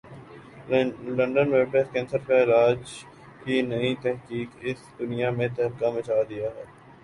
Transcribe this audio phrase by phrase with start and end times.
[1.09, 2.79] London web desk cancer کے علاج
[3.43, 6.65] کی نئی تحقیق نے اس دنیا میں تہلکہ مچا دیا ہے